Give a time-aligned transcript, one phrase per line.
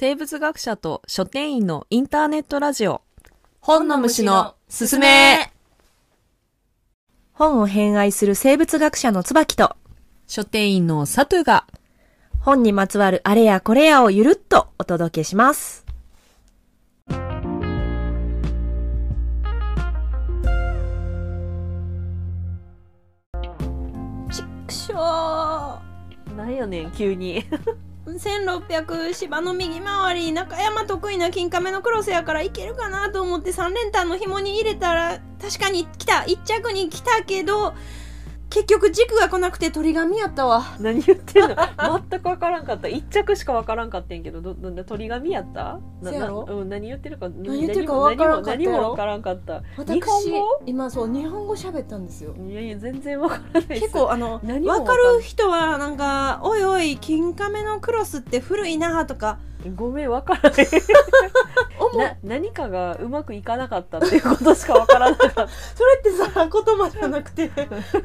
[0.00, 3.02] 生物学者と書店員のインターネットラジオ。
[3.58, 5.52] 本の虫のすすめ。
[7.32, 9.74] 本を偏愛する生物学者の椿と
[10.28, 11.66] 書店員のサトゥが
[12.38, 15.84] 本にまつわるあれやこれやをゆるっとお届けします。
[24.30, 25.80] ちくしょ
[26.36, 27.40] なんやねん急に。
[27.40, 37.74] う1600芝の右回り中山得意な金亀のクロスやからいけるかなと思って3連単の紐に入れたら確かに来た1着に来たけど
[38.50, 40.62] 結局軸が来なくて鳥紙やったわ。
[40.80, 41.56] 何言ってんの？
[42.10, 42.88] 全く分からんかった。
[42.88, 44.40] 一着しか分からんかったんやけど。
[44.40, 45.78] どどな鳥紙やった？
[46.00, 46.46] なせやろ？
[46.46, 47.28] なうん、何言ってるか。
[47.28, 49.62] 何言ってるか分からんかった何も何も分からんかった。
[49.76, 50.62] 私日本語？
[50.66, 52.34] 今そう日本語喋ったんですよ。
[52.48, 59.38] いやいや全然分からない結構あの分かる人はなんか「おいおい金亀のクロスって古いな」とか
[59.76, 60.66] ごめん分から ない
[61.96, 65.48] な何かがうまくいかなかったっていうことしか分からなかった。
[65.74, 67.50] それってさ言葉じゃなくて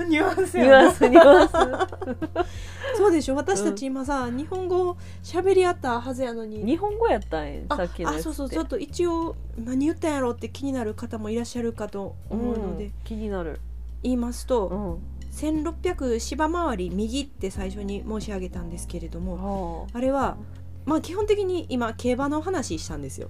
[0.08, 1.54] ニュアンスニュアンスニュアンス。
[2.98, 3.36] そうでしょ。
[3.36, 6.64] 私たち今さ、日本語喋り合ったはずやのに。
[6.64, 8.30] 日本語やったんやあさっきのやつって。
[8.30, 8.50] あそうそう。
[8.50, 13.60] ちょっと一応何言ったんやろって気になる方もいらっしゃるかと思うので、ん気になる、
[14.04, 14.98] 言いますと、うん。
[15.34, 20.38] 1600芝回り右って最初に申し上げたんですけれどもはあれは
[20.86, 23.30] まあ基本的に今競馬の話したんですよ。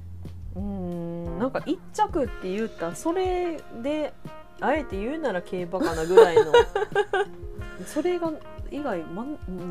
[0.56, 4.14] あ、うんなんか一着って言ったらそれで
[4.60, 6.54] あえて言うなら競馬かなぐらいの。
[7.86, 8.32] それが
[8.72, 9.26] 以外、ま、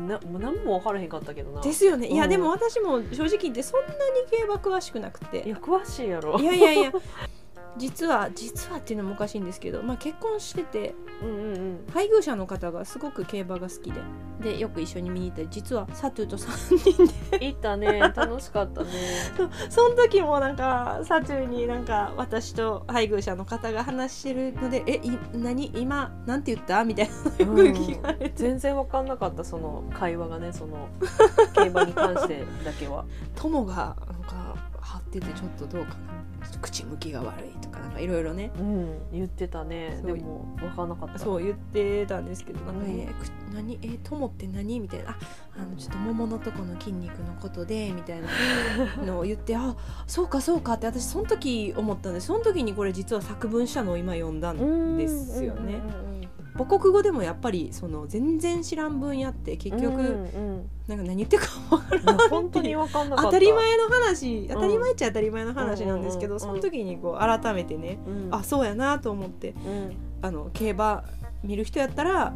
[0.07, 1.61] な何も分からへんかったけどな。
[1.61, 2.07] ですよね。
[2.07, 2.29] いや、うん。
[2.29, 3.93] でも私も正直言ってそんなに
[4.29, 5.43] 競馬詳しくなくて。
[5.45, 6.37] いや詳しいやろ。
[6.39, 6.91] いやいやいや
[7.77, 11.85] 実は実はっていうのもおかしいんですけど、まあ、結婚しててうんうんうん。
[11.93, 14.01] 配偶者の方がすごく競馬が好きで。
[14.41, 17.45] でよく一緒に見に行ったり実はサトゥと3人で。
[17.47, 17.99] 行ったね。
[18.15, 18.89] 楽しかったね。
[19.69, 27.09] その時もなんかサトゥになんか私と配偶者の方が話してるので「えい何今なんて言った?」みたい
[27.39, 30.89] なのよく聞かれて、全然分かんなかったその会話がねその
[31.53, 33.05] 競馬に関してだけは。
[33.35, 36.13] 友がなんか張っててちょっとどうかな。
[36.61, 38.51] 口向きが悪いとかなんかいろいろね。
[38.59, 40.01] うん言ってたね。
[40.05, 41.19] でも分かんなかった。
[41.19, 42.99] そう言ってたんですけどなんか「うん。
[42.99, 43.11] えく
[43.53, 43.79] 何？
[43.81, 45.17] え友って何?」みたいな「あ
[45.57, 48.27] あのちょっと桃のとこの筋肉のことで」みたいな
[49.05, 55.81] のを言って「あそうかそうか」って私その時思ったんでその時にこれ実は作文したのを今読んだんですよね。
[56.55, 60.03] 母国語でもやっぱりその全然知らん分野って結局、うんう
[60.61, 60.69] ん。
[60.87, 66.39] なんか何言ってるか分からうん本当に分かんな当たり前の話当たり前っちゃ当たり前の話なんですけど、うん。
[66.39, 68.35] その時にこう改めてね、うん。
[68.35, 69.95] あそうやなと思ってうん。
[70.21, 71.03] あの競馬
[71.43, 72.33] 見る人やったら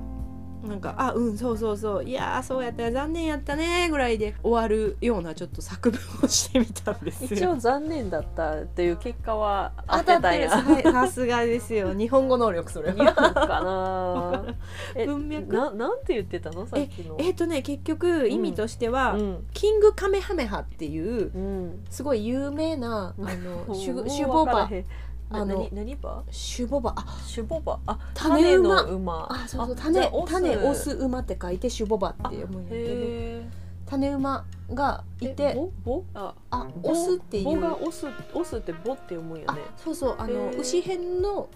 [0.65, 2.03] なんか「あうんそうそうそう。
[2.03, 2.83] いやーそうやった。
[2.83, 7.51] ら残念やったね」ぐらいで終わるようなちょっと作文をしてみたんです一よ。
[7.51, 10.49] 応残念だったっていう結果は当てたんや。
[10.49, 11.93] はいさすがですよ。
[11.93, 13.13] 日本語能力それは。
[13.13, 14.55] かな
[14.95, 15.53] え文脈。
[15.55, 16.65] ななんて言ってたの？
[16.65, 17.15] さっきの。
[17.19, 19.47] えっ、とね結局意味としては、うん。
[19.53, 21.83] キングカメハメハっていううん。
[21.89, 23.21] すごい有名なあ
[23.67, 24.85] のシュシュボバ分からへん
[25.29, 26.23] あの何何馬？
[26.31, 29.27] シュボバあシュボバあ種馬の馬。
[29.29, 29.75] あそうそう。
[29.75, 32.79] 種種オス馬って書いてシュボバって読むんやけど。
[32.79, 33.49] へ
[33.85, 37.45] 種馬がいえてボボああオスっていう。
[37.45, 40.15] ボがオスオスってボって読むんやあねそうそう。
[40.17, 41.49] あの牛辺の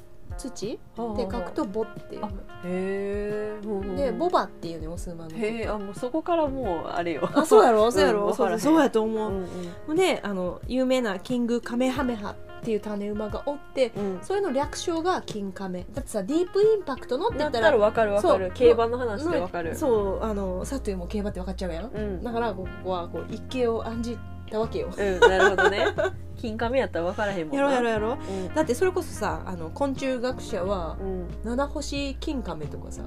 [0.49, 5.35] 土って書くとボって読むへえでボバっていうねオス馬の。
[5.35, 7.29] へえあもうそこからもうあれよ。
[7.33, 7.91] あそうやろ？
[7.91, 8.79] そうやろ、うんそうそう。
[8.79, 9.47] やと思う、うん
[9.87, 9.95] うん。
[9.95, 14.19] であの有名なキングカメハメハっていう種馬がおってうん。
[14.21, 15.85] それの略称が金カメ。
[15.93, 18.51] だってさディープインパクトのって言だったたららわかるわかる。
[18.53, 19.75] 競馬の話でわかる。
[19.75, 19.89] そ
[20.21, 22.23] うあのサトゥも競馬って分かっちゃうやん、うん。
[22.23, 24.17] だからここはこう一計を案じ
[24.51, 24.89] たわけよ。
[24.95, 25.87] うんなるほどね。
[26.37, 27.63] 金亀やったらわからへんもんな。
[27.63, 28.45] やろうやろうやろう。
[28.47, 28.53] うん。
[28.53, 31.27] だってそれこそさあの昆虫学者はうん。
[31.43, 33.03] 七星金カメとかさ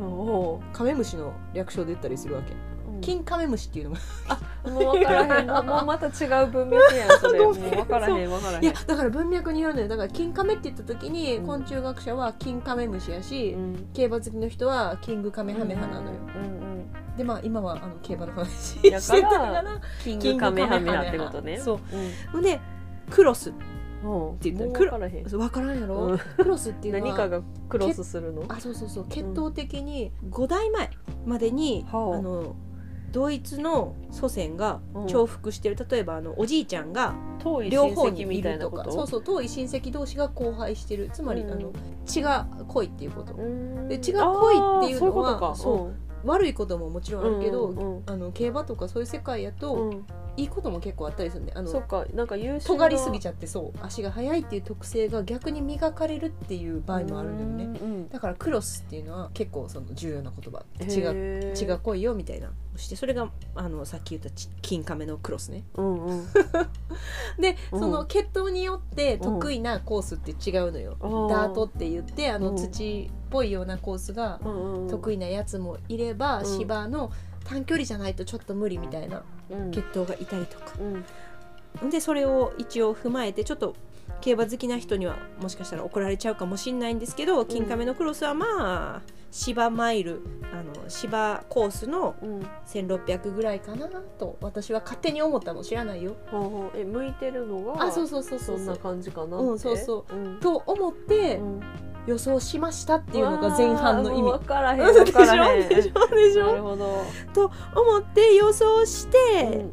[0.00, 2.52] うんおカメムシの略称で言ったりするわけ。
[2.52, 5.46] う金カメムシっていうのがもう分からへん。
[5.48, 7.40] も うもうまた違う文脈やんそれ。
[7.40, 8.64] もう分からへん分からへん。
[8.64, 9.88] いやだから文脈によるのよ。
[9.88, 11.46] だから金カメって言った時に、うん。
[11.46, 13.88] 昆虫学者は金カメムシやし、うん。
[13.92, 16.65] 競馬好きの人はキングカメハメハなのよ、うん
[17.16, 21.58] でまあ今はあの競馬の話してたからキングカメハメハってことね。
[21.58, 21.78] そう。
[22.34, 22.42] うん。
[22.42, 22.60] で
[23.10, 23.52] クロス。
[24.04, 24.30] うん。
[24.32, 25.24] って言ったらからへん。
[25.24, 26.18] 分からんやろ、うん。
[26.18, 28.44] クロスっていうのは何かがクロスするの？
[28.48, 29.06] あそうそうそう。
[29.08, 30.90] 血統的に5代前
[31.24, 32.18] までに、はあ。
[32.18, 32.54] あの
[33.12, 35.06] ドイツの祖先がうん。
[35.06, 37.14] 重複してる、例えばあのおじいちゃんが
[37.70, 38.84] 両方にいるとか。
[38.90, 41.08] そうそう遠い親戚同士が交配してる。
[41.12, 41.52] つまり、うん。
[41.52, 41.72] あの
[42.04, 43.88] 血が濃いっていうこと、うん。
[43.88, 50.06] で血が濃いっていうのはそう悪いことももちろんあるけど、うんうんあの競馬とかそういう世界やと、うん
[50.36, 53.78] いいことも結構あったりするんであのそっかなんか優秀尖りすぎゃちゃってそう。
[53.80, 57.78] 足が速いっていう特性が逆に磨かれるっていう場合もあるんだよね。
[57.80, 60.64] うんだからクロスっていうのは結構その重要な言葉。
[60.88, 61.12] 血が
[61.54, 62.52] 血が濃いよみたいな。
[62.74, 65.64] そしてそれがあのさっき言ったち金亀のクロスね。
[65.74, 66.24] うんうん。
[67.40, 67.80] で、うん。
[67.80, 71.28] その血統によって得意なコースって違うのよ、うん。
[71.28, 72.56] ダートって言ってあのうん。
[72.56, 74.40] 土っぽいようなコースが
[74.88, 76.46] 得意なやつもいれば、うん。
[76.46, 77.10] 芝の
[77.44, 79.35] 短距離じゃないとちょっと無理みたいなうん
[79.70, 80.72] 血統がいたりとか、
[81.82, 81.90] うん。
[81.90, 83.74] でそれを一応踏まえてちょっと
[84.20, 90.22] 競馬好きな人にはもしかしたら怒られちゃうかもしれないんですけど金亀のクロスはまあ芝マイル
[90.52, 92.46] あの芝コースのうん。
[92.66, 93.88] 1600ぐらいかな
[94.18, 96.16] と私は勝手に思ったの知らないよ。
[96.30, 96.78] ほうほう。
[96.78, 99.46] え向いてるのがあそうそうそうそそんな感じかなって。
[99.46, 100.14] うんそうそう。
[100.14, 100.40] うん。
[100.40, 101.60] と思ってうん
[102.06, 104.30] 予想しましたっていうのが前半の意味。
[104.30, 105.68] 分からへんうん分からへん。
[105.68, 106.06] でしょ？
[106.14, 106.46] でしょ？
[106.46, 107.02] なるほど。
[107.34, 109.72] と思って予想してうん。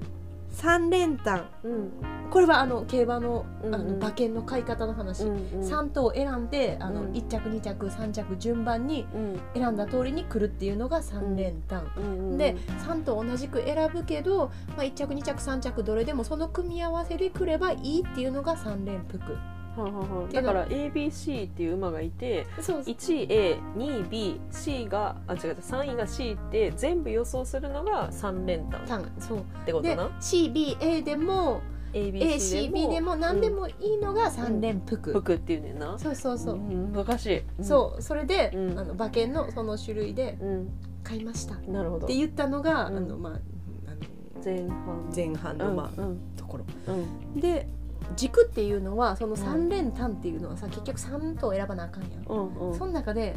[0.54, 1.46] 3連単。
[1.64, 1.92] うん。
[2.32, 3.88] これはあの競馬のあうんうん。
[3.90, 7.12] の馬券の買い方の話、うん3頭選んであの、うん。
[7.12, 9.40] 1着2着3着順番にうん。
[9.54, 12.56] 選んだ通りに来るっていうのが3連単、うんうんで
[12.88, 19.38] 3頭同じく選ぶけど、まあ、1着2着3着どれでもその組み合わせで来ればいいっていうのが3連複
[19.76, 29.12] はんはんはだから ABC っていう馬がいてそう1位 A2BC があ違う3位が C って全部予想するのが3連単っ単。
[29.20, 29.38] そう。
[29.38, 31.62] でてことな？CBA でも
[31.94, 33.16] ABC ACB でも？
[33.16, 35.98] 何でもいいのが3連複、服っていうねんな。
[35.98, 37.64] そうそうそう、ん難しい。
[37.64, 38.02] そう。
[38.02, 38.80] それで、うん。
[38.80, 40.70] あの馬券のその種類でうん。
[41.04, 41.56] 買いました。
[41.56, 42.08] っなるほど。
[42.08, 42.98] て言ったのが、うん。
[42.98, 45.12] あのまああの前半。
[45.16, 46.20] 前半の、まあうん。
[46.38, 46.66] ところ。
[46.88, 47.40] うん。
[47.40, 47.68] で
[48.16, 49.40] 軸っていうのはそのうん。
[49.42, 52.78] 3連単っていうのはさ、結局3頭選ばなあかんやん、うんうん。
[52.78, 53.36] その中で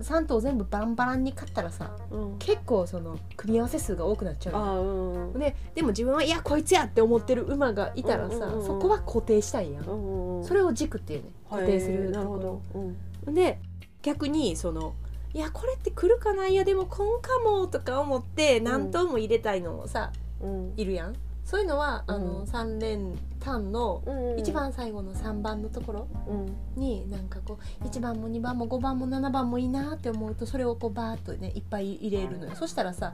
[0.00, 2.38] 3頭全部バランバランに勝ったらさうん。
[2.38, 4.86] 結構その組み合わせ数が多くなっちゃうあーう
[5.18, 5.38] んうん。
[5.38, 8.48] ででも自分はいやこいつやって思ってる馬がいたらさ、うんうん。
[8.52, 12.96] うんうんそこは固定したいやん、うんうんそれを軸っていうね固定すへるーなるほとこどうん。
[13.26, 13.60] ろで
[14.02, 14.94] 逆にその
[15.34, 20.72] いやこれって来るかないやでもこんかもとか思って何頭も入れたいのもさ、うん。
[20.76, 21.14] いるやん
[21.44, 26.56] そういうのは、あうのん3連単のうん一番最後の3番のところうん。
[26.80, 32.52] になんかこう1番も2番も5番も7番もいいなって思うとそれをこうバーッとねいっぱい入れるのよ。
[32.54, 33.12] そしたらさ、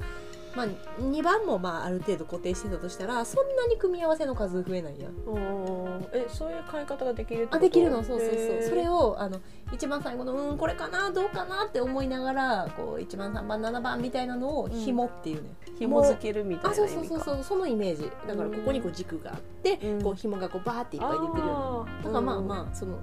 [0.56, 0.66] まあ、
[1.00, 5.12] 2番もまあある程度固定してたとしたらそんなに組み合わせの数増えないやん。
[5.12, 8.02] うんえそういう買い方ができるあできるの？
[8.02, 8.62] そうそうそう。
[8.70, 9.40] それをあの
[9.72, 17.14] 一番最後のうんこれかなどうかなって思いながらこう1番3番7番みたいなのを紐っていうね、紐付けるみたいあそうな意味か。
[17.16, 18.10] そうそうそうそのイメージ。
[18.26, 20.02] だからここにこう軸があって、うん。
[20.02, 22.02] こう紐がこうバーっていっぱい出てるような。
[22.04, 22.98] だからまあまあその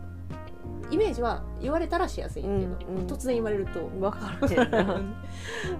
[0.91, 3.07] イメージは言われたらしやすいけど、うんうん。
[3.07, 3.79] 突然言われると。
[3.87, 4.71] 分からへん。
[4.87, 5.01] な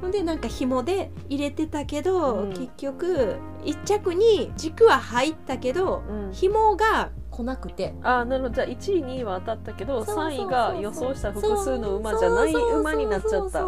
[0.01, 2.49] ほんでなんか紐で入れてたけど、うん。
[2.49, 6.31] 結局一着に軸は入ったけどうん。
[6.31, 7.93] 紐が来なくて。
[8.01, 8.55] あなるほど。
[8.55, 10.45] じゃあ1位2位は当たったけどそうそうそうそう。
[10.45, 13.67] 3位が予想した複数の馬じゃない馬になっちゃった。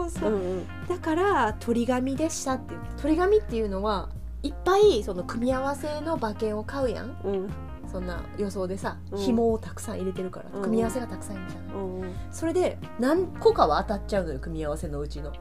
[0.87, 3.01] だから鳥紙でしたって言って。
[3.01, 4.09] 鳥紙っていうのは
[4.41, 7.15] いっぱいその組み合わせの馬券を買うやん。
[7.23, 7.49] うん
[7.91, 9.19] そんな予想でさ、うん。
[9.19, 10.61] 紐をたくさん入れてるから、うん。
[10.63, 12.15] 組み合わせがたくさんいるじゃない、うんうん。
[12.31, 15.33] それで何個かは当たっちゃうのよ組み合わせのうちの。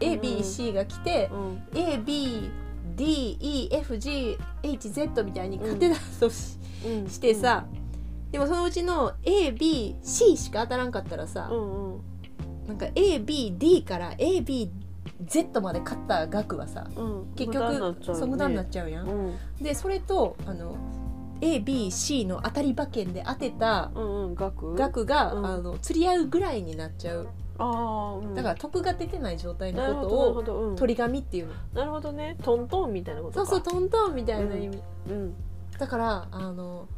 [0.00, 1.62] ABC が来て、うん。
[2.96, 7.08] ABDEFGHZ みたいに勝 てたとし,、うん。
[7.08, 7.66] してさ、
[8.30, 12.00] でもそのうちの ABC しか当たらんかったらさ、うんうん。
[12.66, 17.26] なんか ABD から ABZ まで勝った額はさうん。
[17.36, 19.08] 結局そう無駄になっちゃうやん。
[19.08, 19.34] うん。
[19.60, 20.74] でそれとあの
[21.40, 24.74] ABC の当たり馬券で当てたうんうん額？
[24.74, 25.46] 額が、うん。
[25.46, 27.28] あの釣り合うぐらいになっちゃう。
[27.58, 31.54] ああ、うん、だから得が出てない状態のこなるほどなるとをほど、うん、鳥紙っていうの。
[31.72, 32.36] なるほどね。
[32.42, 33.46] トントンみたいなことか。
[33.46, 35.34] そうそうトントンみたいな意味、うん。
[35.78, 36.88] だからあの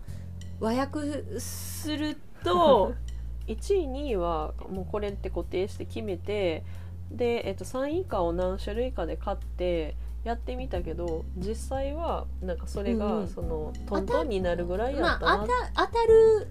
[0.61, 2.95] 和訳すると
[3.47, 6.65] 1位2位はもうこれって固定して決めて
[7.11, 13.29] で、えっと、3位以下を何種類かで買ってやってみたけど実際はなんかそれがうんうん。
[13.29, 16.49] そのトントンになるぐらいやまったな、あ当た当たる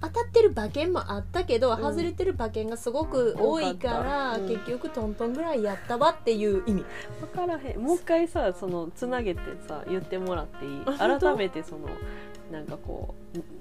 [0.00, 1.80] 当たってる馬券もあったけど、ん。
[1.80, 4.40] 外れてる馬券がすごく多いから、多かった。
[4.42, 4.48] うん。
[4.48, 6.84] 結局トントンぐらいやったわっていう意味。
[7.20, 7.80] 分からへん。
[7.80, 10.82] もう一回さそのつなげてさ言ってもらっていい？
[10.86, 11.26] あ本当？
[11.34, 11.88] 改めてその
[12.50, 13.14] なんかこ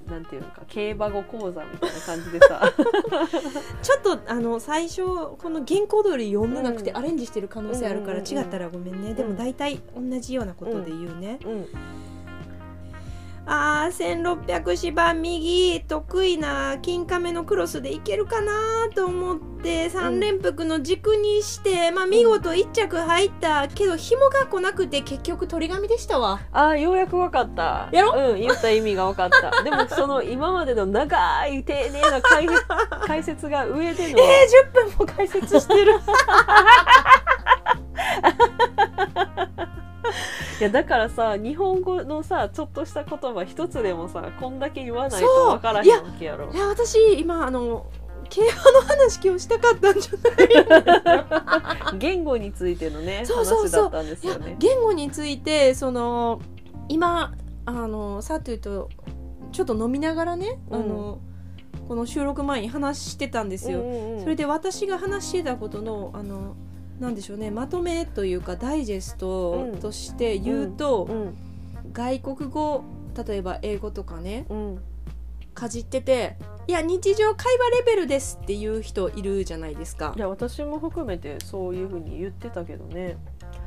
[0.08, 2.62] うなんていうのか競馬語講座みたいな感じでさ。
[3.82, 6.98] ちょっとあの最初この原稿通り読んでなくてうん。
[6.98, 11.68] アレンジしてる可能性あるからうんうんうん違ったらごめんね、でも大体同じようなことで言うね、うん
[13.48, 23.68] あー1600芝右得意な金亀のクロスでいけるかなと思って3連服の軸にして、まあ見事1着入った。
[23.68, 26.42] けど紐が来なくて結局鳥紙でしたわ。
[26.52, 27.90] あーようやくわかった。
[27.92, 28.32] やろ？
[28.32, 29.52] うん言った意味がわかった。
[29.64, 32.48] でもその今までの長い丁寧な解
[33.06, 35.94] 解説が上での、えー、10分も解説してる
[40.60, 46.52] いやだからさ日本語のさちょっとした言葉一つでもさこんだけ言わないとわからへんわけやろ。
[46.54, 47.86] いや私今あの
[48.30, 51.98] 競馬の話今日したかったんじゃない？
[52.00, 53.84] 言語についてのねそうそうそう。
[53.84, 54.56] 話だったんですよね。
[54.60, 56.40] 言語についてその
[56.90, 57.34] 今
[57.66, 58.90] あのさというと
[59.52, 60.82] ちょっと飲みながらね、うん。
[60.82, 61.20] あの
[61.88, 63.82] この収録前に話してたんですよ。
[63.82, 64.22] うんうんうん。
[64.22, 66.56] それで私が話してたことのあの
[67.00, 71.36] なんでしょうねまとめというかダイジェストとして言うと、うん。
[71.94, 72.84] 外国語
[73.26, 74.80] 例えば英語とかねうん。
[75.54, 76.38] かじってて
[76.68, 80.14] いや日常会話レベルですっていう人いるじゃないですか。
[80.16, 80.20] い。
[80.20, 83.18] や私も含めてそういうふうに言ってたけどね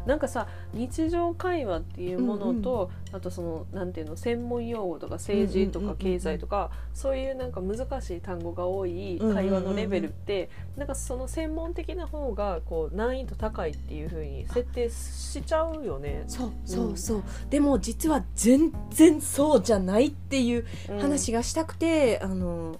[0.09, 10.49] なんかさ日常会話っていうものと、あとそのなんていうの専門用語とか政治とうんうんうんうんか経済とか、そういうなんか難しい単語が多い会話のレベルって、
[10.79, 16.25] なんかその専門的な方がこう難易度高いっていうふうに設定しちゃうよね。
[16.27, 20.99] そうそうそう、でも実は全然そうじゃないっていううん。
[20.99, 22.77] 話がしたくて、あの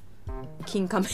[0.65, 1.07] 金亀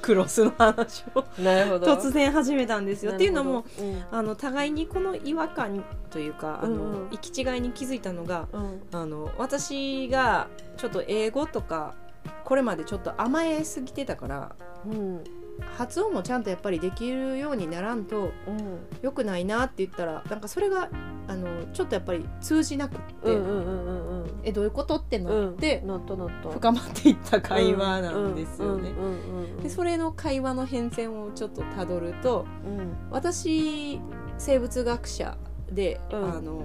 [0.00, 3.12] クロスの話を 突然始めたんですよ。
[3.12, 4.02] っていうのも、うん。
[4.10, 7.08] あの互いにこの違和感というかあの、うんうん。
[7.10, 8.80] 行き違いに気づいたのがうん。
[8.92, 11.94] あの私がちょっと英語とか
[12.44, 15.24] これまでちょっと甘えすぎてたからうん。
[15.76, 18.78] 発音もちゃんとやっぱりできるようにならんとうん。
[19.02, 20.88] 良くないなって言ったらなんかそれが
[21.28, 24.09] あのちょっとやっぱり通じなくって、うんうんうんうんうん
[24.42, 28.92] えどういうことってなうんって、なったなった深まっていった会話なんですよね。
[29.62, 32.92] でそれの会話の変遷をちょっとたどるとうん。
[33.10, 34.00] 私
[34.38, 35.36] 生物学者
[35.70, 36.24] で、うん。
[36.24, 36.60] あの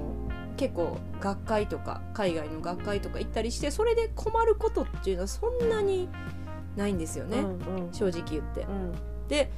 [0.58, 6.08] 結構学会とか海外の学会とか行ったりしてそれで困ることっていうのはそんなに
[6.78, 7.46] ないんですよね、うん
[7.88, 7.94] うん。
[7.94, 8.62] 正直言って。
[8.62, 8.66] う。
[8.72, 8.94] ん。
[9.28, 9.52] で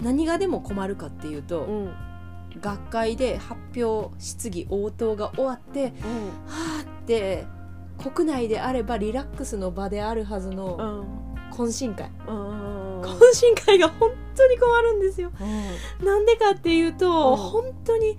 [0.00, 1.92] 何がでも困るかっていうと、うん
[2.60, 5.90] 学会で発表質疑応答が終わっては
[6.80, 7.46] あって
[7.98, 11.28] 国内であればリラックスの場であるはずうのん。
[11.50, 15.30] 懇親会、うんうん懇親会が本当に困るんですよ。
[16.04, 17.36] なんでかっていうと、うん。
[17.36, 18.18] 本当に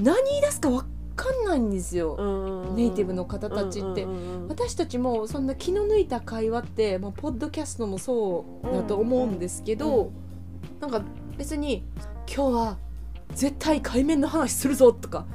[0.00, 0.84] 何言い出すか分
[1.16, 4.04] かんないんですよ、うんネイティブの方たちって。
[4.04, 10.12] うんうんうん私たちもそんな気の抜いた会話って、まあ、ポッドキャストもそうだと思うんですけど、うん。
[10.80, 11.02] なんか
[11.36, 11.84] 別に
[12.26, 12.78] 今日は
[13.34, 15.26] 絶対海面の話するぞとか。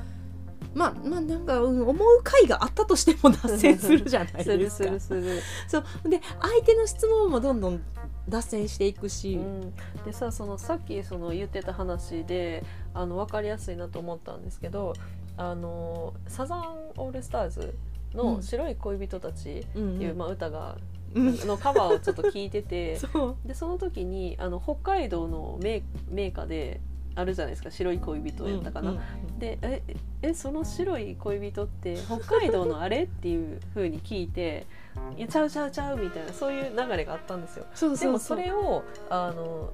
[0.73, 4.85] まあまあなんか、うん思う回があったとしても脱線するじゃないするですか。
[4.85, 6.09] するする、そう。
[6.09, 7.81] で相手の質問もどんどん
[8.27, 14.93] 脱線していくし、うん、でさそのさっきその言ってた話であの分かりやすいなと思ったんですけど
[15.37, 16.61] あのサザン
[16.95, 17.75] オールスターズ
[18.13, 20.77] の「白い恋人たち」うんっていう、まあ、歌が、
[21.13, 21.35] うん。
[21.47, 22.97] のカバーをちょっと聞いてて。
[23.45, 26.81] でその時にあの北海道の名名歌で
[27.15, 28.91] あるじゃないですか白い恋人やったかな。
[28.91, 29.03] うんうん
[29.39, 29.81] でえ
[30.21, 34.65] えその白い恋人って北海道のあれっていう風に聞いて
[35.17, 37.65] 「いやちゃうちゃうちゃう」みたいなそういう流れがあったんですよ。
[37.75, 39.73] そうそうでもそれをあの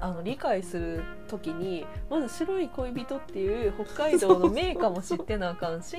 [0.00, 5.96] あの理解する時にまず「白い恋人」っていう北海道の名歌も知ってなあかんし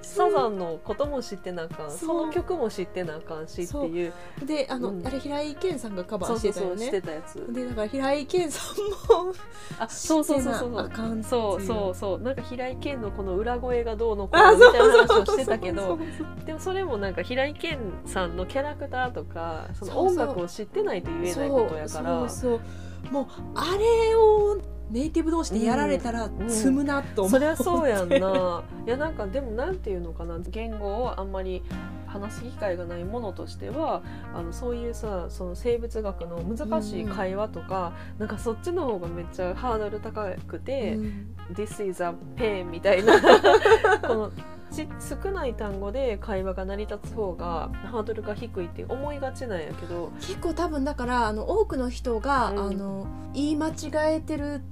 [0.00, 1.90] サザンのことも知ってなあかん。
[1.90, 4.12] その曲も知ってなあかんしっていう。
[4.44, 5.06] であの、うん。
[5.06, 7.02] あれ平井堅さんがカバーしてたよそうそうしてね。
[7.02, 7.52] たやつ。
[7.52, 9.34] でだから平井堅さんも
[9.78, 10.42] あそうそう。
[10.42, 12.20] そうそうそうそうそう。
[12.20, 15.98] なんか平井堅のこの裏声がどうのこうあのみたいな話をしてたけど
[16.46, 22.20] でもそれもなんか平井堅さんのキャラクターとかその音楽を知ってないと言えないことやから。
[22.20, 22.60] そうそうそう
[23.10, 26.50] もうあれをネイティブ同士でやられたらうん。
[26.50, 28.62] 積むなと思う、そりゃそうやんな。
[28.86, 31.62] いやなんかでもなんていうのかな言語をあんまり
[32.06, 34.02] 話す機会がないものとしては
[34.34, 43.18] あのそういうさその生物学の難しい会話とか、なんかそっちの方がめっちゃハードル高くてうん「This is a pain」みたいな。
[44.06, 44.32] この
[44.72, 50.10] ち少ない単語で会話が成り立つ方がハードルが低いって思いがちなんやけど。
[50.20, 52.58] 結構多分だからあの多くの人が、うん。
[52.58, 54.62] あの言い間違えてる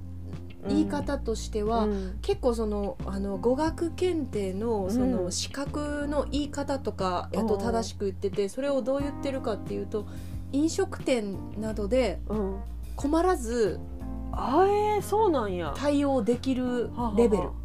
[0.67, 2.19] 言い方としては、うん。
[2.21, 10.05] 結構そのあの語学検定のそのうん資格の言い方とかやと正しく言っててそれをどう言ってるかっていうと
[10.51, 12.59] 飲食店などでうん。
[12.95, 13.79] 困らず
[14.33, 15.73] あえー、そうなんや。
[15.75, 17.43] 対応できるレベル。
[17.43, 17.60] ははい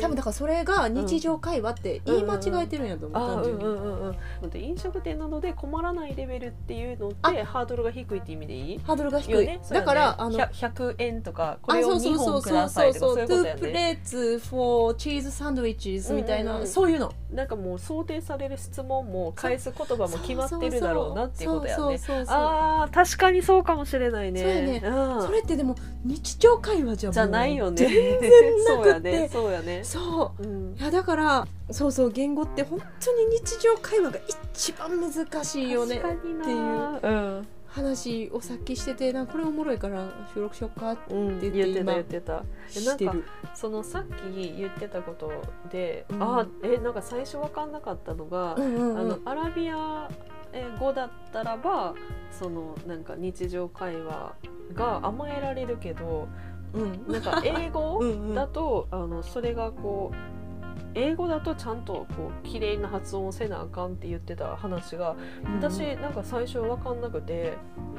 [0.00, 16.56] 多分だからそれが日常会話って言い間違えてるんやと思う、あうん飲食店などで困らないレベルっていうのあってハードルが低いって意味でいいハードルが低い、よねねだからあの100 100円とかこあれを2そうそうそう本くださいとかそういうことや2プねレーツ for チーズサンドイッチみたいな、うん。
[16.56, 16.62] うん。
[16.62, 16.68] うん。
[16.68, 17.46] そういうのなん。
[17.48, 25.26] かもう想定される質問も返す言葉も決まってるだろうなっていうことやねそうそうそうそうあー確かにそうかもしれないねそうやねうん。
[25.26, 28.30] それってでも日常会話じゃじゃないよね全然
[28.66, 29.84] そうやなくてねそうやね。
[29.84, 30.42] そう。
[30.42, 30.76] うん。
[30.76, 34.18] いやだからそうそう言語って本当に日常会話が
[34.52, 37.00] 一番難しいよねっていう。
[37.02, 37.08] う
[37.40, 42.42] ん話をさっきしててなんかこれおもろいから収録しようかってうん、って言ってた今言ってた。
[42.74, 43.14] えなんか
[43.54, 45.30] そのさっき言ってたこと
[45.70, 46.22] で、うん。
[46.22, 48.98] あえなんか最初分かんなかったのが、うんうんうん。
[48.98, 50.08] あのアラビア
[50.80, 51.94] 語だったらば
[52.30, 54.34] そのなんか日常会話
[54.74, 56.26] が甘えられるけど
[56.74, 57.12] うん。
[57.12, 58.34] なんか英語 うんうん。
[58.34, 60.16] だとあのそれがこう
[60.94, 65.14] 英語だとちゃんとこう綺麗な発音をせなあかんって言ってた話が
[65.60, 67.56] 私なんか最初分かんなくて、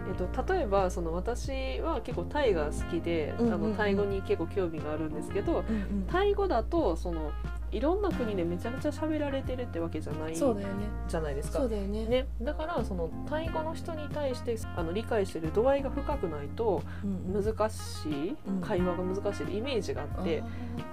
[0.07, 3.65] えっと、例えばその私は結構タイが好きで、うんうんうん。
[3.65, 6.07] あのタイ語に結構興味があるんですけどうんうん。
[6.07, 7.31] タイ語だとその
[7.71, 10.85] いろんな国でめちゃくちゃ喋られてるってわけじゃないじそうだよね。
[11.13, 11.59] ゃないですか。
[11.59, 12.05] そうだよね。
[12.05, 17.43] ね、だからそのタイ語の人に対してあの理解してる度合いが深くないとうんうん。
[17.43, 18.35] 難しい。
[18.47, 20.43] うん会話が難しいイメージがあって。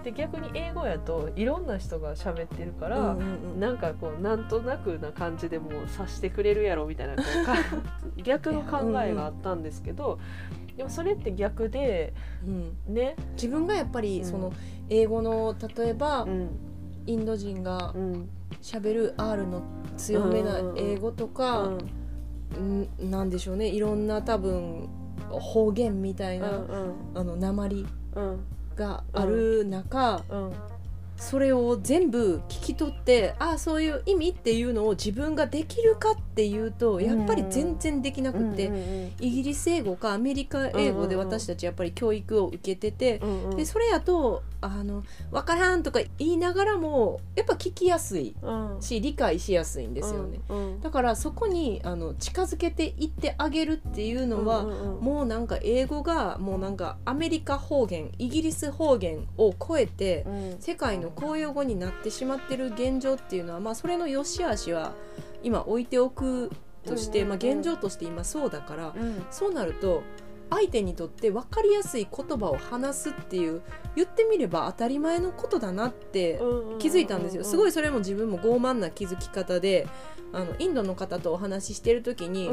[0.04, 3.60] で逆に英語やといろんな人が喋ってるから、うんうんうん。
[3.60, 7.16] なんかこうなんとなくな感じでもう察してくれるやろみたいな
[8.22, 10.18] 逆の考えがあったんですけど、
[10.76, 12.12] でもそれって逆で
[12.46, 12.76] うん。
[12.94, 14.24] ね、自分がやっぱりうん。
[14.24, 14.52] その
[14.88, 16.50] 英語の例えばうん。
[17.06, 18.28] インド人がうん。
[18.62, 19.62] 喋る R の
[19.96, 21.70] 強めな英語とか、
[22.56, 22.82] うん。
[22.82, 23.68] んなんでしょうね。
[23.68, 24.88] いろんな多分
[25.30, 28.44] 方言みたいな、うんあの鉛うん。
[28.76, 30.52] がある中、うん
[31.16, 43.56] それを全部聞き取ってああそういう意味っていうのを自分ができるかっていうとやっぱり全然できなくって、うんうんイギリス英語かアメリカ英語で私たちやっぱり教育を受けてて、うんうん。
[43.56, 48.76] でそれやとあの分からんとか言いながらもやっぱ聞きやすいうん。
[48.80, 50.40] し理解しやすいんですよね。
[50.48, 50.80] うん。
[50.80, 55.04] だからそこにあの近づけていってあげるっていうのは、うんうんうん。
[55.04, 60.56] もうなんか英語がもうなんかアメリカ方言イギリス方言を超えてうん。
[60.60, 64.92] 世界の公用語になってしまってる現状っていうのは、まあ、それの良し悪しは
[65.42, 66.50] 今置いておく
[66.84, 67.40] として、うんうんうん。
[67.40, 69.24] まあ、現状として今そうだからうん。
[69.30, 70.02] そうなると
[70.50, 73.62] 相手にとって分かりやすい言葉を話すっていう
[73.96, 76.40] 言ってみれば当たり前のことだなって
[76.78, 77.44] 気づいたんですよ。
[77.44, 79.86] すごいいそれも自分も傲慢な気づき方で
[80.32, 82.50] あのインドの方とお話ししてる時に、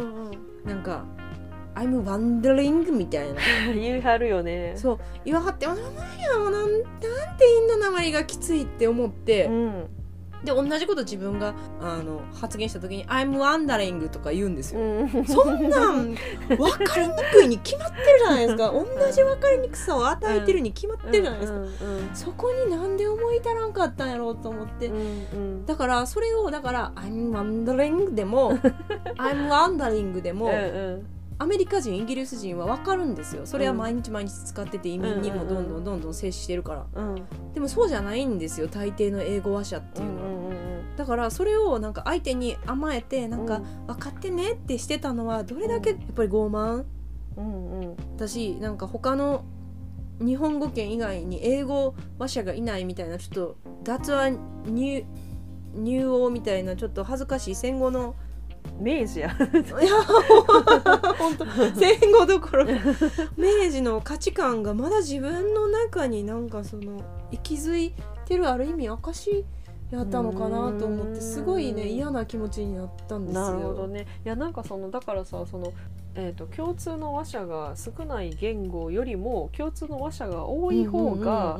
[0.66, 1.06] なんか
[1.76, 3.42] 「I'm wondering」みたいな。
[3.74, 4.74] 言い張るよね。
[4.76, 5.00] そう。
[5.26, 6.68] 言わはって「あなんやなんなん
[7.38, 9.90] てインドなまりがきつい」って思って、うん
[10.44, 14.82] で同じこと自分があの発言した時に「I'm wondering」とか言うんですよ。
[14.82, 15.26] うん。
[15.26, 16.16] そんなん
[16.50, 18.72] 分かりにくいに決まってるじゃないですか。
[18.72, 21.74] 同じ分かりにくさを与えてるに決まってるじゃないですか、うんうん
[22.14, 25.66] そこになんで思い至らんかったんやろうと思って、うんうん。
[25.66, 28.58] だからそれをだから「I'm wondering」でも
[29.18, 33.46] 「I'm wondering」でも、うんアメリカ人イギリス人は分かるんですよ。
[33.46, 37.02] それは毎日毎日使ってて移民にもどんどんどんどん接してるから。
[37.02, 37.16] うん。
[37.54, 40.54] でもそうじゃないんですよ大抵の英語話者っていうのは、
[40.96, 46.86] だからそれをなんか相手に甘えてなんか分かってねってしてたのはどれだけやっぱり傲慢？
[47.38, 48.18] うんうん。
[48.18, 49.44] だしなんか他の
[50.20, 54.30] 日本語圏以外に英語話者がいないみたいなちょっと脱は
[54.66, 55.04] 入
[55.76, 58.16] 入王みたいなちょっと恥ずかしい戦後の
[58.80, 59.28] 明治や。
[59.28, 60.04] いや
[61.18, 61.46] 本当
[61.76, 62.72] 戦後どころか。
[63.38, 67.94] 明治の価値観がまだ自分の中になんかその息づい
[68.26, 69.46] てるある意味証
[69.92, 73.42] やったのかなと思ってすごいね嫌な気持ちになったんですよ。
[73.42, 74.08] なるほどね。
[74.26, 75.72] いやなんかそのだからさその
[76.16, 81.58] えー、と共通の話者が少ない言語よりも共通の話者が多い方が、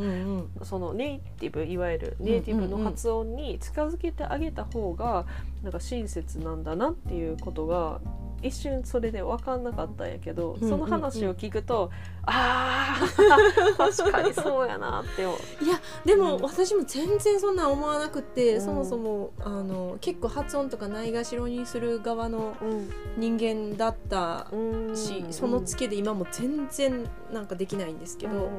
[0.94, 5.26] ネイティブいわゆるネイティブの発音に近づけてあげた方が
[5.64, 8.00] なんか親切なんだなっていうことが
[8.44, 11.90] 一瞬それで分かんなかったんやけど、うんその話を聞くと、
[12.26, 15.64] あー 確かにそうやなって思う。
[15.64, 16.44] いやでもうん。
[16.44, 18.62] 私も全然そんなん思わなくて、うん。
[18.62, 22.90] そもそもあの結構発音とかないがしろにする側のうん。
[23.18, 24.96] 人間だったうん。
[24.96, 28.50] し、そのつけで今も全然なんかできないんですけど、うんうん。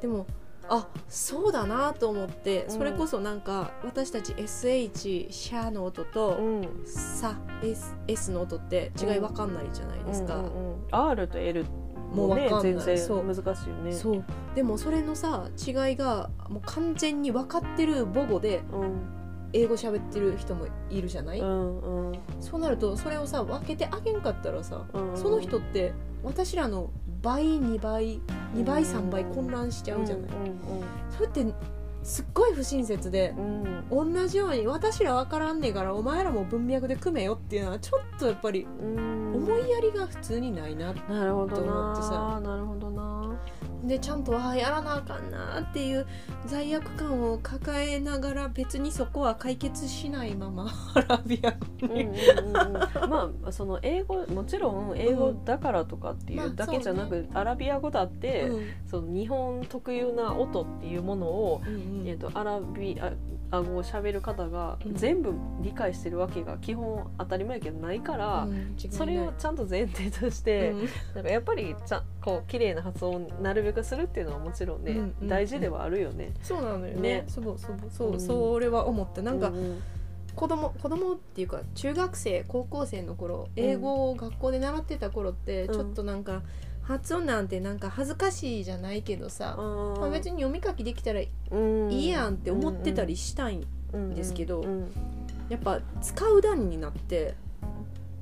[0.00, 0.26] でも
[0.70, 2.70] あそうだなと思ってうん。
[2.70, 6.68] それこそなんか私たち SH シャーの音と、うん。
[6.86, 10.36] サ S, S の音って違い分かんないじゃないですか。
[10.36, 10.86] うんうんうん。
[10.90, 11.64] R と L
[12.14, 12.62] もうわかんない。
[12.62, 13.92] 全然難しいよね。
[13.92, 14.24] そう。
[14.54, 19.16] でもそれのさ違いがもう完全に分かってる母語でうん。
[19.52, 22.18] 英語喋ってる人もいるじゃない、うんうん。
[22.40, 25.16] そうなるとそれをさ分けてあげんかったらさ、うん。
[25.16, 26.90] その人って私らの
[27.22, 28.20] 倍2倍
[28.54, 30.30] 2倍3倍混乱しちゃうじゃない、
[31.10, 31.54] それって
[32.02, 33.64] すっごい不親切でうん。
[33.64, 39.34] うん同じように私ら分からんねえからお前らも文脈で組めよっていうのはちょっとやっぱりうん。
[39.34, 41.56] 思いやりが普通にないなと思って
[42.02, 42.40] さ。
[42.40, 43.02] ななるほどな
[43.90, 46.06] でちゃんとああやらなあかんなっていう
[46.46, 53.10] 罪悪感を抱えながら別にそこは解決しないままア ラビアうんうんうんうん。
[53.10, 62.08] まあその英語もちろん英語だからとかっていまあうだけじゃなく、アラビア語だって、うんその日本特有な音っていうものを、うんうん。
[62.08, 62.96] えー、とアラビ
[63.50, 64.94] ア語を喋る方がうん。
[64.94, 70.78] 全部理解してるわけが基本当たり前やけどないから、うんそれをちゃんと前提として、うん。
[71.16, 76.32] なんかやっぱりちゃんこう綺麗な発音をなるべくするっていうのはもちろんね、うんうん大事ではあるよね。
[76.42, 77.00] そうなのよね。
[77.00, 77.24] ね。
[77.28, 78.20] そうそうそう、うん。
[78.20, 79.22] それは思った。
[79.22, 79.82] なんか、ううん。
[80.34, 85.74] 子供子供っていうか中学生高校生の頃英語を学校で習ってた頃ってうん。
[85.74, 86.42] ちょっとなんか、
[86.82, 91.28] 発音なんてなんか恥ずかしいじゃないけどさ、まあ、別に読み書きできたらい
[91.90, 93.60] いやんって思ってたりしたい
[93.96, 94.64] んですけど
[95.48, 97.34] やっぱ使う段になって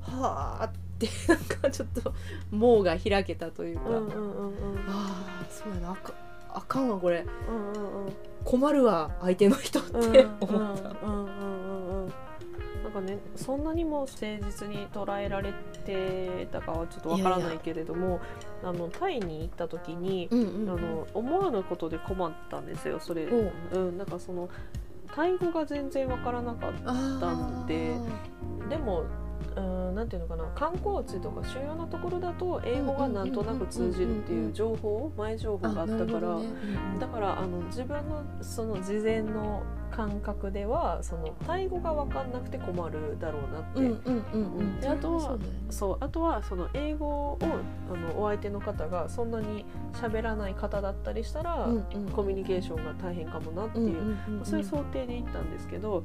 [0.01, 0.68] はあ
[1.05, 2.13] ってなんかちょっと
[2.51, 4.77] 網が開けたというか、うんうんうんうん。
[4.87, 5.91] ああそうやな。
[5.91, 6.13] あか
[6.53, 7.25] あかんわこれ。
[7.47, 8.13] うんうんうん。
[8.43, 10.89] 困るわ相手の人ってうん思った。
[12.83, 15.53] なんかねそんなにも誠実に捉えられ
[15.85, 18.19] てたかはちょっとわからないけれども
[18.63, 23.79] あのタイに行った時に、うんうんあの思わぬことで困ったんですよそれ、おう。
[23.79, 24.49] うん、なんかその
[25.13, 28.69] タイ語が全然わからなかったんでー。
[28.69, 29.03] でも
[29.55, 36.45] うんなんていうのかな観光地とか主要なところだと英語がなんとなく通じるっていう情報前情報があったからね。
[36.99, 45.37] だからあの自分のその事前の感覚ではそのタイ語が分かんなくて困るだろうなって、うんうんあとは
[45.69, 46.05] そうね。
[46.05, 56.03] あとはその英語をあのお相手の方がそんなに喋らない方だったりしたら、うんうんコミュニケーションが大変かもなっていう、そういう想定で行ったんですけど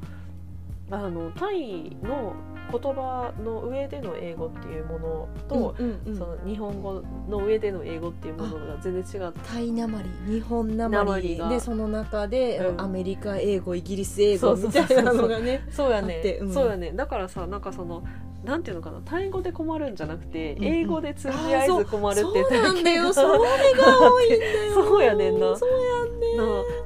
[0.91, 2.35] あのタイの
[2.71, 6.17] 言葉の上での英語っていうものと、うんうんうん。
[6.17, 9.41] その日本語の上での英語っていうものが全然違って。
[9.45, 10.11] タイなまり。
[10.33, 11.37] 日本なまり。
[11.49, 12.81] でその中で、うん。
[12.81, 16.53] アメリカ英語イギリス英語みたいなのがねそうやね、うん。
[16.53, 16.93] そうやね。
[16.93, 18.05] だからさなんかその
[18.45, 20.75] なんていうのかなタイ語で困るんじゃなくて、うんうん。
[20.75, 22.91] 英語で通じ合えず困るっていうそうなんだ。
[22.91, 25.57] よがそれが多いん そうやねんな。
[25.57, 26.37] そうやんね。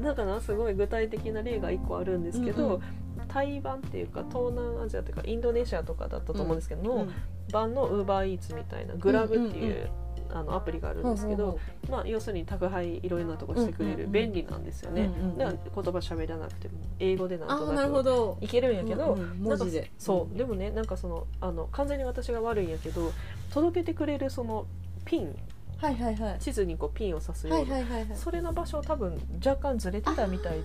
[0.01, 2.81] ななんかなすごい具体的な例が一個あるんですけど、うんうん
[3.29, 7.13] 台湾っていうか東南アジアというかインドネシアとかだったと思うんですけど、のうん
[7.51, 9.91] 版のウーバーイーツみたいなグラブっていう,、
[10.31, 18.39] あのアプリがあるんですけど、まあ、要するに宅配いろいろなとこしてくれる便利なんですよね、だから言葉喋らなくても英語でなんとなるほなくど。
[18.41, 20.37] いけるんやけど、うんうん文字でそう。
[20.37, 23.13] でもねなんかそのあの完全に私が悪いんやけど
[23.51, 24.67] 届けてくれるその
[25.07, 25.35] ピン
[25.81, 26.39] はいはいはい。
[26.41, 28.17] 地図にこうピンを刺すような、はいはいはいはい。
[28.17, 30.65] それの場所多分若干ずれてたみたいな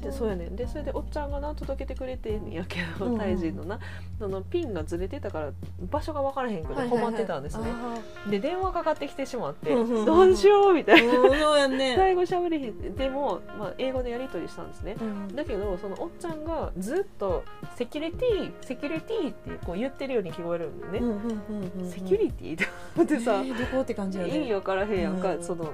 [0.00, 0.56] でそうやねん。
[0.56, 3.78] でそれでおっちゃんがな届けてくれてんやけど、うんうんタイ人のな。
[4.18, 5.52] そのピンがずれてたから
[5.90, 7.00] 場所が分からへんくてはいはいはい。
[7.04, 11.94] 困ってたんですね、あで電話かかってきてしまって、どうしようみたいな、そうやんね。
[11.96, 12.94] タイ語喋れへん。
[12.94, 14.96] でも、まあ、英語でやり取りしたんですね。
[15.00, 15.36] うん。
[15.36, 17.44] だけどそのおっちゃんがずっと
[17.76, 24.36] 「セキュリティセキュリティ」ってこう言ってるように聞こえるんだよね、うんうんうんうんセキュリティって思ってさ、えーどこって感じやね。
[24.36, 25.42] 意味分からへんやんか、うん。
[25.42, 25.72] その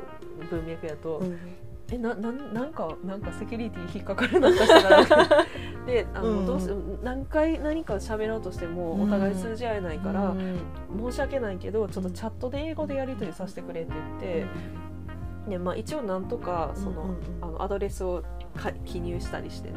[0.51, 1.39] 文脈やと、うん。
[1.93, 5.17] えななんなんかなんかセキュリティ引っかかるなんかしたか。
[5.17, 5.47] ら
[5.87, 6.47] であの、うん。
[6.47, 6.69] どうし
[7.03, 10.59] 何回何か喋ろうとしてもお互い通じ合えないから、うん。
[11.11, 14.47] 申し訳ないけどちょっとチャットで英語でやり取りさせてくれって言って、
[15.49, 18.23] でまあ、一応なんとかその,、あのアドレスを
[18.57, 19.77] か記入したりしてね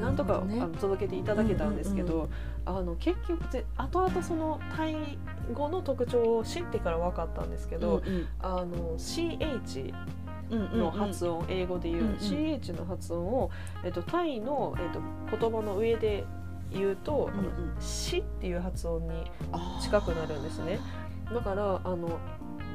[0.00, 0.60] なんとか、ね。
[0.60, 2.28] あの届けていただけたんですけど、うんうん
[2.64, 5.18] あの結局ぜ後々そのタイ
[5.52, 9.92] 語の特徴を知ってから分かったんですけど、うんあの CH
[10.50, 12.16] うんうんの発音、英語で言う、うんうん。
[12.18, 13.50] CH の発音を、
[13.84, 15.00] えっと、タイの、えっと、
[15.38, 16.24] 言葉の上で
[16.70, 17.46] 言うと「あのうん。
[17.46, 19.30] うんし」っていう発音に
[19.80, 20.78] 近くなるんですね。
[21.32, 22.18] だからあの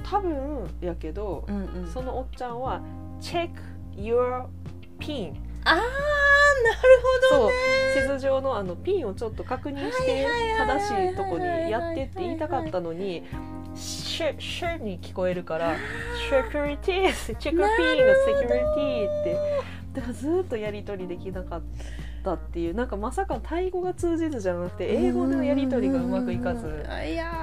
[0.03, 1.87] 多分やけど、うんうん。
[1.87, 2.81] そのおっちゃんは
[3.21, 3.51] 「check
[3.95, 4.47] your
[4.99, 6.77] pin」あーなる
[7.29, 7.51] そう。
[7.93, 10.25] 地図上のあのピンをちょっと確認して
[10.57, 13.23] 正しいとこにやってって言いたかったのに
[13.75, 15.75] 「シュシュ」に聞こえるから
[16.29, 19.37] 「セキュリティ」「チェックピン」が「セキュリティ」って
[19.93, 21.61] だからずっとやり取りできなかっ
[22.23, 26.73] たっていうなんかまさかタイ語が通じずじゃなくて英語でのやり取りがうまくいかずうん。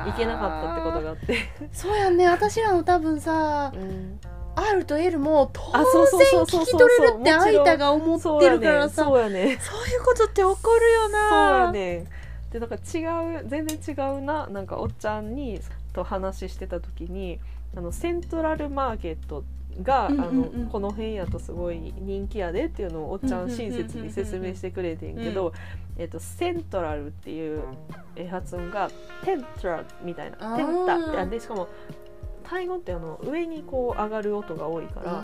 [0.09, 1.37] いけなかったってことがあって、
[1.73, 2.29] そうやんね。
[2.29, 4.21] 私らの多分さうん
[4.57, 9.05] R と L も当あそうそう然聞き取れるってもちろん相手が思ってるからさ。
[9.05, 9.59] そうやね。
[9.61, 12.07] そういうことって起こるよそうなやね。
[12.53, 12.79] でなんか違
[13.41, 14.47] う全然違うな。
[14.47, 15.61] なんかおっちゃんに
[15.93, 17.41] と話してた時に
[17.77, 19.45] あのセントラルマーケット
[19.83, 20.25] が、うんうんうん。
[20.25, 25.53] あのこの辺やとすごい人気やでっていうのをおっちゃん親切に説明してくれてんけど、
[25.99, 27.63] えっとセントラルっていう
[28.15, 28.89] え発音が
[29.25, 30.57] テントラルみたいな。
[30.57, 31.69] テンタあでしかも
[32.45, 35.23] タイ語ってあの上にこう上がる音が多いから、あ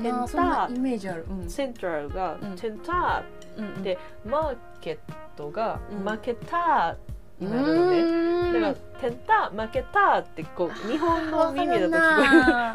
[0.00, 1.50] テンターイメージある、うん。
[1.50, 2.56] セントラルがうん。
[2.56, 3.24] テンタ
[3.56, 3.64] うん。
[3.64, 4.98] ーでマーケッ
[5.36, 6.04] トがうん。
[6.04, 8.52] マーケターになるのね。
[8.52, 12.22] だから、テンター、マーケターってこう日本の耳だと聞こ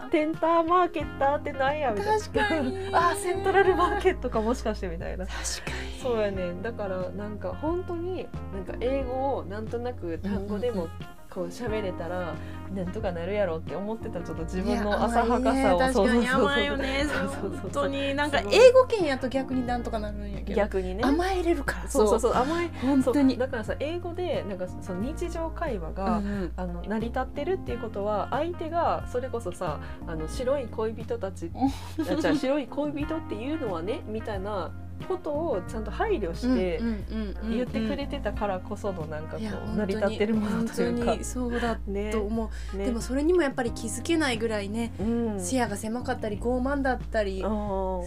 [0.01, 0.11] える。
[0.11, 0.89] テンターマー。
[0.89, 2.99] ケッターってなんやみたいな。
[3.09, 5.25] あー、セントラルマーケットかもしかしてみたいな。
[5.25, 5.43] 確か
[5.83, 5.99] に。
[6.01, 6.53] そうやね。
[6.63, 10.87] だからなんか本当になんか英語をなんとなく単語でも
[11.35, 12.33] こう喋れたら
[12.73, 15.79] なんとかなるやろって思ってたちょっと自分の浅はかさを。
[15.91, 17.05] そうそうよね。
[17.05, 20.55] そうそうそう本当になんか英語圏やと逆になんとかなるんやけど。
[20.55, 21.03] 逆にね。
[21.03, 21.89] 甘えれるから。
[21.89, 22.33] そうそうそう。
[22.33, 22.69] 甘い。
[22.81, 23.35] 本当に。
[23.35, 23.39] そう。
[23.39, 26.51] だからさ英語でなんかその日常会話が、うんうん。
[26.55, 31.51] あの成り立ってるっていうことは相手がそれこそさあの白い恋人たち
[31.99, 34.71] あじゃあ白い恋人っていうのはねみたいな
[35.07, 47.43] ことをちゃんと配慮してうんうんうんうん言ってくれてたからこそのなんかこう成り立ってるものというか本当にそうだねと思う、ねでもそれにもやっぱり気づけないぐらいね、うん視野が狭かったり傲慢だったり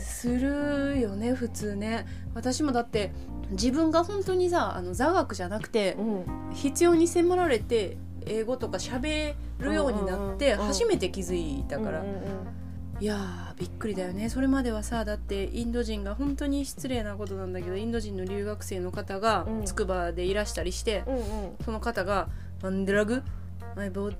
[0.01, 3.13] するよね普通ね私もだって
[3.51, 7.97] 自分が本当にさあの座学じゃなくてうん必要に迫られて
[8.27, 12.15] 英語とか喋るようになってうんうんうん初めて気づいたから、うんうん
[13.01, 14.29] いやーびっくりだよね。
[14.29, 19.65] それまではさだってインド人が本当に失礼なことなんだけどインド人の留学生の方がうん。
[19.65, 21.23] 筑波でいらしたりして、うんうん。
[21.65, 22.29] その方が
[22.63, 23.23] 「ワンデラグ
[23.77, 24.17] ？Bought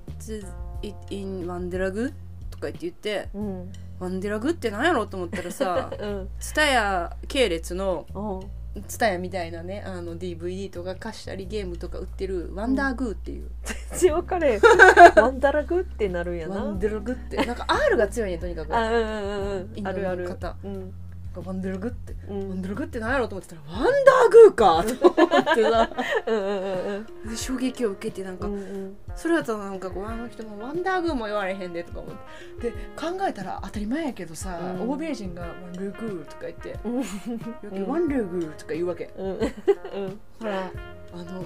[0.81, 2.13] it in ワンデラグ?」
[2.51, 3.61] とか言って言ってうん。
[3.61, 6.29] うん「ワンデラグって何やろ?」と思ったらさうん。
[6.39, 8.05] 蔦屋系列の
[8.75, 13.49] うん蔦屋みたいなねあの DVD とか貸したりゲームとか売ってるワンダーグーっていう、
[13.89, 14.61] 全然分かれへん。
[15.15, 16.63] ワンダラグってなるんやな。
[16.63, 17.37] ワンデラグって。
[17.37, 18.75] なんか R が強いねとにかく。
[18.75, 19.71] あうんうんうんうん。
[19.75, 20.27] インドのあるある。
[20.27, 20.93] 方うん
[21.35, 22.49] ワンデラグってうん。
[22.49, 25.89] ワンデラグって何やろうと思ってたらワンダーグーかと思ってさ。
[27.35, 28.97] 衝撃を受けてなんか、うんうん。
[29.15, 32.15] それだとなんかこうあの人もワンダーグーも言われへんでとか思っ
[32.59, 32.71] て。
[32.71, 34.89] で考えたら当たり前やけどさ、うん。
[34.89, 36.75] 欧米人がワンルーグーとか言って、
[37.87, 40.71] ワンルーグーとか言うわけ、ほら
[41.13, 41.45] あの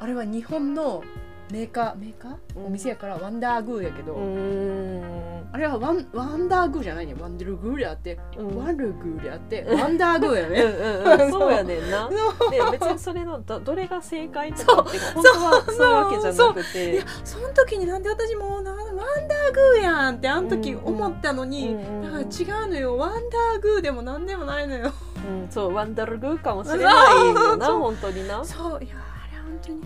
[0.00, 1.02] あれは日本の
[1.50, 1.94] メーカー？
[1.96, 2.66] メーカー、うん。
[2.66, 5.46] お店やからワンダーグーやけど、うん。
[5.52, 7.14] あれはワンワンダーグーじゃないね。
[7.20, 8.56] ワンデルグーであって、うん。
[8.56, 11.30] ワンルーグーであってワンダーグーやね、うんうんうん。
[11.32, 11.52] そう。
[11.52, 12.08] やねんな。
[12.08, 12.16] で
[12.72, 15.74] 別にそれのどどれが正解とかって本当はそう。
[15.74, 17.02] いうわけじゃなくいてや。
[17.24, 18.96] その時になんで私もなワン
[19.28, 22.24] ダーグーやんってあの時思ったのに、うんうんだから違
[22.64, 22.96] うのよ。
[22.96, 24.92] ワンダーグーでもなんでもないのよ。
[25.26, 25.48] うん。
[25.50, 26.90] そうワンダルグーかもしれな
[27.22, 27.78] いよなそう。
[27.80, 28.44] 本当にな。
[28.44, 28.84] そう。
[28.84, 29.82] いやあれ本当に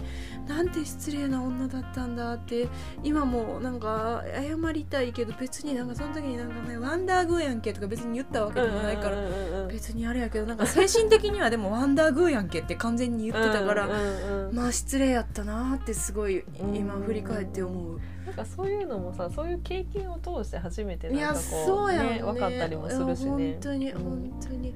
[0.47, 2.69] なんて失礼な女だったんだって
[3.03, 9.17] 今もなんか謝りたいけど別になんかその時になんかねワンダーグーやんけとか別に言ったわけでもないから
[9.67, 13.89] 別にあれやけどなんか精神的にはでもワンダーグーやんけって完全に言ってたから、
[14.53, 16.75] まあ失礼やったなってすごいうん。
[16.75, 18.01] 今振り返って思う。
[18.29, 22.23] なんかそういうのもさそういう経験を通して初めてなんかこそうねね。
[22.23, 23.31] 分かったりもするしね。
[23.31, 24.75] 本当にうん本当に、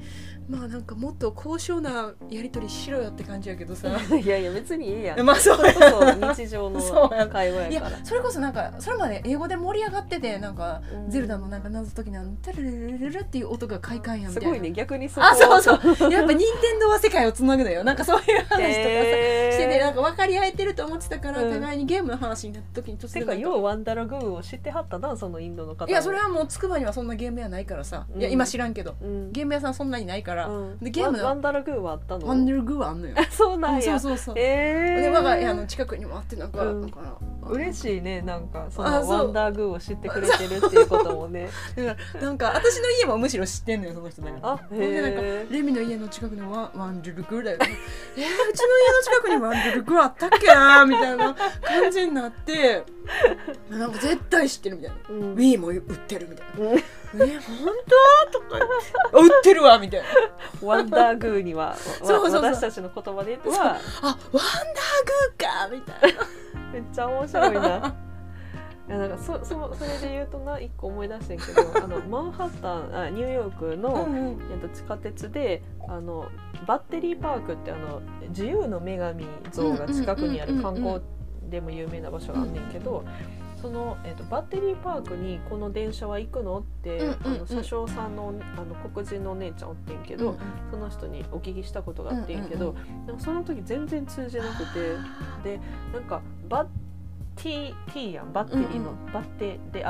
[0.48, 3.88] まあなんかもっと高尚なやり取りしろよって感じやけどさ。
[4.16, 5.20] いやいや別にいいやん。
[5.20, 5.66] まあそう。
[5.66, 6.80] やそ日常の
[7.28, 7.98] 会話やから。
[8.04, 11.10] それこそなんかそれまで英語で盛り上がっててなんか、うん。
[11.10, 14.48] ゼルダのなんか謎解きなんタルルルルルルっていう音が快感やみたいな。
[14.48, 14.72] すごいね。
[14.72, 15.72] 逆にそこあそうそ
[16.08, 16.10] う。
[16.10, 17.84] やっぱ任天堂は世界をつなぐのよ。
[17.84, 19.52] なんかそういう話とかさ、へー。
[19.52, 21.52] しててなんか分かり合えてると思ってたから、うん。
[21.52, 25.84] 互いにゲームの話になった時に突然ようワンダラグーを知ってはったなそのインドの方。
[25.84, 28.96] もいやそれはもう筑波にはそんなゲーム屋ないからさ、いやうん今知らんけど。
[29.02, 29.32] うん。
[29.32, 30.78] ゲーム屋さんそんなにないから、うん。
[30.78, 32.26] でゲームのワンダラグーはあったの？
[32.26, 33.16] ワンダルグーはあんのよ。
[33.30, 33.82] そうなんや。
[33.82, 36.80] そうそうそう、えー、で我が家の近くにもあってなんか、うん。
[36.82, 41.48] なんか嬉しいねなんかそのワンダーグーを知ってくれてるっていうこともね。
[41.76, 47.66] だからなんか私の家もむしろ知ってんのよその人だからあへでなんかえレミの家の近くにワンワンルルグーだよ、ね、
[48.16, 52.84] えー、うちの家の近くにワンルルグーあったっけなみたいな感じになって
[53.70, 54.96] なんか絶対知ってるみたいな。
[55.08, 55.34] うん。
[55.34, 56.70] Wii も売ってるみたいな。
[56.70, 56.78] うん。
[56.78, 56.80] え
[57.12, 57.72] 本
[58.32, 58.38] 当？
[58.38, 58.58] とか
[59.12, 60.06] 売ってるわみたいな。
[60.66, 62.42] ワンダーグーには わそうそう。
[62.42, 64.42] 私たちの言葉ではあワンダー
[65.06, 66.20] グーかみたいな。
[66.72, 67.94] めっちゃ面白いな。
[68.92, 74.52] やなんかそそそれで言うとな一個思い出してんけどあのマンハッタンあニューヨークの、うんうん。
[74.52, 76.28] えっと、地下鉄であの
[76.66, 81.00] バッテリーパークってあの自由の女神像が近くにある観光
[81.52, 83.04] でも有名な場所があんねんけど。
[83.60, 86.58] そのえっとバッテリーパークにこの電車は行くの？
[86.58, 87.16] って、うんうんうん。
[87.36, 90.38] あの車掌さんのあの黒人のお姉ちゃんおってんけど、うん。
[90.72, 94.80] その人にお聞きしたことがあってんけど、うんうんでもその時全然通じなくて
[95.44, 95.60] で
[95.92, 96.66] なんかバッ
[97.36, 98.32] ティ T やん。
[98.32, 99.84] バッテリーの、うんバッテで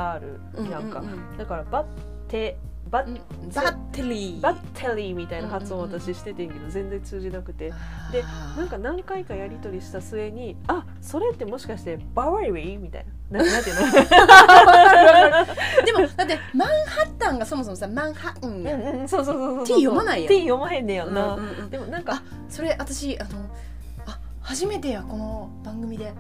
[0.59, 1.39] うんやんか、うんうん。
[1.39, 1.87] だからバッ
[2.29, 2.59] テ
[2.93, 3.51] バッ、うん。
[3.51, 4.41] バッテリー。
[4.41, 7.73] バッテリーみたいな発音うんうんうん私しててんけど全然通じなくて。
[8.13, 8.23] で
[8.57, 13.43] なんか何回かやり取りした末に「あそれってもしかしてバワリー?」みたいな。
[13.43, 13.93] な なんていうの？
[15.87, 18.63] でもだってマンハッタンがそもそもさマンハッタン。
[18.63, 19.09] やんうんうん。
[19.09, 20.29] そうそうそうそう T 読まないやん。
[20.29, 21.71] T 読まへんねやんな、うんうんうん。
[21.71, 23.31] でもなんかそれ私あの
[24.07, 26.13] あ初めてやこの番組で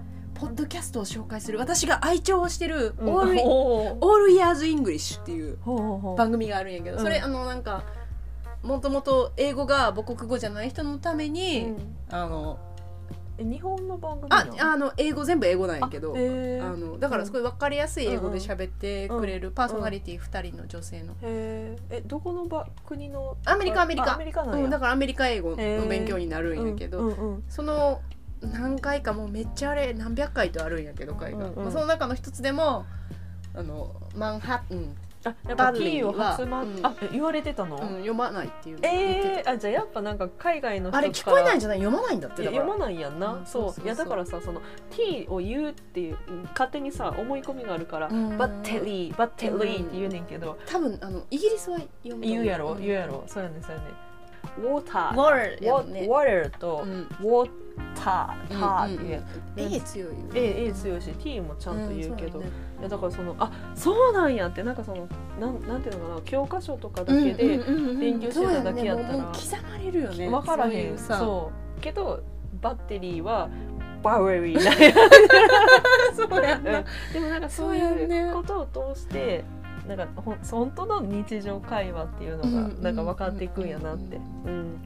[0.42, 3.08] ポッドキャストを紹介する私が愛聴してる「うん。
[3.08, 6.16] All, ほう All Years English」っていうほうほうほう。
[6.16, 7.02] 番組があるんやけど、うん。
[7.02, 7.84] それあのなんか
[8.64, 11.96] もともと英語が母国語じゃない人のために、うん。
[12.10, 12.58] あの
[13.38, 23.36] え日本の番組ああの英語全部英語なんやけどあのだからすごい分かりやすい英語で喋ってくれるパーソナリティ2人の女性の、えどこのば国の？
[23.44, 24.10] アメリカあアメリカ。
[24.10, 28.02] あアメリカなんや、うん、だからアメリカ英語の勉強になるんやけど、その
[28.52, 31.62] 何回かもうめっちゃあれ何百回とあるんやけど回が、うんうん。
[31.64, 32.84] まあその中の一つでも
[33.54, 36.80] あのマンハッタン、あやっぱバデ T ィを発ま、うん。
[36.82, 41.78] あえ言われてたの、うん、読まないっていうのを言ってえー、あじゃあやっぱなんか海外の人たあれ聞こえないんじゃない？
[41.78, 48.36] 読まないんだって読まないやんな、うんそういやだからさその T を言うっていううん勝手にさ思い込みがあるから、うん。
[48.36, 53.22] バッテリーバッテリーって言うねんけど、多分あのイギリスは読む言うやろ、ん言うやろ。
[53.26, 53.88] そうやねんそうやねん。
[54.60, 56.00] ウォーターやもんね。
[56.10, 56.90] Water と、うん。
[56.90, 57.50] ウォー
[57.94, 59.24] ターターっていう。
[59.56, 62.42] A 強いよ A, A 強いし T もちゃんと言うけど、い
[62.82, 65.08] やだからそのあそうなんやってなんかその
[65.40, 67.58] なんなんていうのかな教科書とかだけで
[67.98, 69.38] 勉強してただけやったら刻
[69.70, 70.98] まれるよね分からへん。
[70.98, 72.22] そうけど
[72.60, 73.48] バッテリーは
[74.02, 74.64] バウェリー。
[74.64, 74.72] な
[76.16, 76.78] そうやんな。
[76.78, 76.84] うん。
[77.12, 79.44] でもなんかそういねうことを通して
[79.86, 82.82] なんかほん本当の日常会話っていうのがうん。
[82.82, 84.78] なんか分かっていくんやなって、うん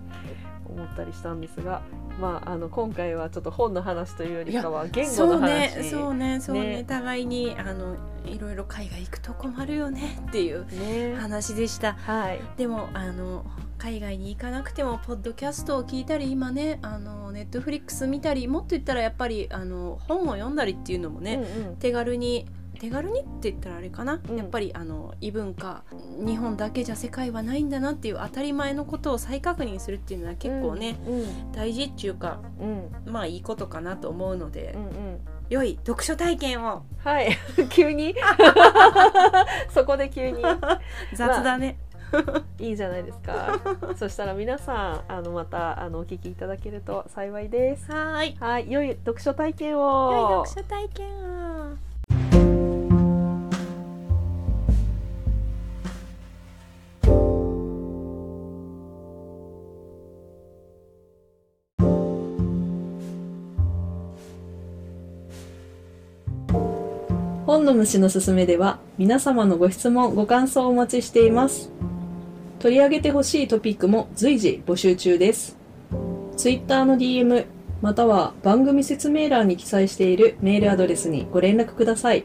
[0.77, 1.83] 思ったりしたんですが、
[2.21, 5.49] まあ、あの今回はちょっと本の話というよりかは言語そうの話。
[5.49, 6.61] ねそうねそうね。
[6.77, 6.85] ね。
[6.85, 11.17] 互いにあのいろいろ海外行くと困るよねっていうね。
[11.17, 11.95] 話でした。
[11.95, 12.41] はい。
[12.57, 13.45] でもあの
[13.79, 21.77] 海外に行かなくてもポッドキャストを聞いたり今ねあのネットフリックス見たりもっと言ったらやっぱりあの本を読んだりっていうのもね、うんうん。
[21.77, 24.37] 手軽に手軽にって言ったらあれかな、うん。
[24.37, 25.85] やっぱりあの異文化
[26.19, 32.93] 日本だけじゃ世界はないんだなっていう当たり前のことを再確認するっていうのは結構ね、うん大事っていうかうん。
[33.07, 35.21] まあいいことかなと思うので、うんうん。
[35.49, 36.83] 良い読書体験を。
[36.99, 37.29] はい。
[37.71, 38.15] 急に？
[39.71, 40.43] そこで急に？
[41.15, 41.79] 雑だね、
[42.59, 43.61] いいじゃないですか。
[43.97, 47.91] そしたら皆さんあのまたあのお聞きいただけると幸いです。
[47.91, 48.37] はーい。
[48.41, 48.71] はい。
[48.71, 51.36] 良い読書体験良いを読書体験を
[67.67, 71.73] の虫のすすめでは皆様のご質問ご感想をお待ちしています。
[72.61, 75.57] 取り上げてほしいトピックも随時募集中です。
[76.37, 77.45] ツイッターの DM
[77.83, 82.25] または番組説明欄に記載しているメールアドレスにご連絡ください。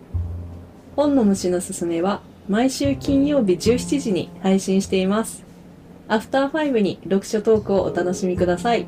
[0.96, 5.44] 本の虫のすすめは毎週金曜日17時に配信しています。
[6.08, 8.86] アフターファイブに読書トークをお楽しみください。